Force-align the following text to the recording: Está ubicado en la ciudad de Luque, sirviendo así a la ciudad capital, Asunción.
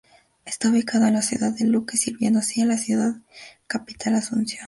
Está 0.45 0.71
ubicado 0.71 1.05
en 1.05 1.13
la 1.13 1.21
ciudad 1.21 1.51
de 1.53 1.63
Luque, 1.67 1.95
sirviendo 1.95 2.39
así 2.39 2.59
a 2.59 2.65
la 2.65 2.79
ciudad 2.79 3.17
capital, 3.67 4.15
Asunción. 4.15 4.59